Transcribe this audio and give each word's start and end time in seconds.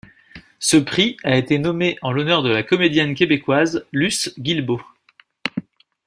Ce 0.57 0.77
prix 0.77 1.15
a 1.23 1.37
été 1.37 1.59
nommé 1.59 1.99
en 2.01 2.11
l'honneur 2.11 2.41
de 2.41 2.49
la 2.49 2.63
comédienne 2.63 3.13
québécoise 3.13 3.85
Luce 3.91 4.33
Guilbeault. 4.39 4.81